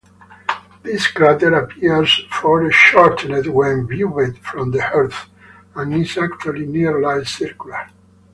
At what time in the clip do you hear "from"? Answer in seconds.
4.39-4.71